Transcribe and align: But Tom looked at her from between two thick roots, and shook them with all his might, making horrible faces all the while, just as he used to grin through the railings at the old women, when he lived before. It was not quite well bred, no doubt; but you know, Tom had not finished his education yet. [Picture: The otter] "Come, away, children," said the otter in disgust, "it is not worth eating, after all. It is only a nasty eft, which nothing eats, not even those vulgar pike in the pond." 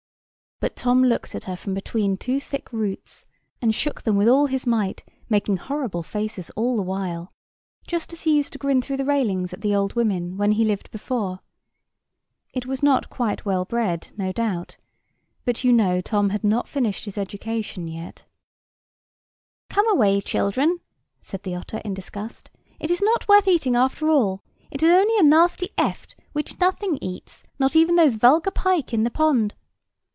But 0.59 0.75
Tom 0.75 1.03
looked 1.03 1.33
at 1.33 1.45
her 1.45 1.55
from 1.55 1.73
between 1.73 2.17
two 2.17 2.39
thick 2.39 2.71
roots, 2.71 3.25
and 3.63 3.73
shook 3.73 4.03
them 4.03 4.15
with 4.15 4.27
all 4.27 4.45
his 4.45 4.67
might, 4.67 5.03
making 5.27 5.57
horrible 5.57 6.03
faces 6.03 6.51
all 6.51 6.75
the 6.75 6.83
while, 6.83 7.31
just 7.87 8.13
as 8.13 8.21
he 8.25 8.37
used 8.37 8.53
to 8.53 8.59
grin 8.59 8.79
through 8.79 8.97
the 8.97 9.05
railings 9.05 9.53
at 9.53 9.61
the 9.61 9.73
old 9.73 9.95
women, 9.95 10.37
when 10.37 10.51
he 10.51 10.63
lived 10.63 10.91
before. 10.91 11.39
It 12.53 12.67
was 12.67 12.83
not 12.83 13.09
quite 13.09 13.43
well 13.43 13.65
bred, 13.65 14.09
no 14.17 14.31
doubt; 14.31 14.77
but 15.45 15.63
you 15.63 15.73
know, 15.73 15.99
Tom 15.99 16.29
had 16.29 16.43
not 16.43 16.67
finished 16.67 17.05
his 17.05 17.17
education 17.17 17.87
yet. 17.87 18.17
[Picture: 18.17 18.27
The 19.69 19.73
otter] 19.79 19.87
"Come, 19.87 19.91
away, 19.97 20.21
children," 20.21 20.79
said 21.19 21.41
the 21.41 21.55
otter 21.55 21.79
in 21.83 21.95
disgust, 21.95 22.51
"it 22.79 22.91
is 22.91 23.01
not 23.01 23.27
worth 23.27 23.47
eating, 23.47 23.75
after 23.75 24.09
all. 24.09 24.43
It 24.69 24.83
is 24.83 24.89
only 24.91 25.17
a 25.17 25.23
nasty 25.23 25.69
eft, 25.75 26.15
which 26.33 26.59
nothing 26.59 26.99
eats, 27.01 27.43
not 27.57 27.75
even 27.75 27.95
those 27.95 28.13
vulgar 28.13 28.51
pike 28.51 28.93
in 28.93 29.03
the 29.03 29.09
pond." 29.11 29.55